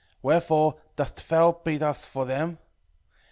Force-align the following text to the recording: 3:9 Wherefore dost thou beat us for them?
3:9 0.15 0.17
Wherefore 0.23 0.75
dost 0.95 1.29
thou 1.29 1.51
beat 1.63 1.83
us 1.83 2.07
for 2.07 2.25
them? 2.25 2.57